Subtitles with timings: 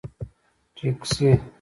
[0.75, 1.27] 🚖 ټکسي